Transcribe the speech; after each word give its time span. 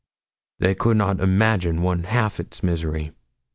They 0.57 0.73
could 0.73 0.97
not 0.97 1.19
imagine 1.19 1.83
one 1.83 2.05
half 2.05 2.39
its 2.39 2.63
misery. 2.63 3.11